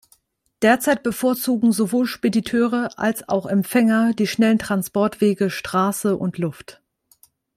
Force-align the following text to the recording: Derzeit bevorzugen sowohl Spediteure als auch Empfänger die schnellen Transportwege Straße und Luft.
Derzeit 0.63 1.03
bevorzugen 1.03 1.71
sowohl 1.71 2.07
Spediteure 2.07 2.89
als 2.97 3.29
auch 3.29 3.45
Empfänger 3.45 4.15
die 4.15 4.25
schnellen 4.25 4.57
Transportwege 4.57 5.51
Straße 5.51 6.17
und 6.17 6.39
Luft. 6.39 6.81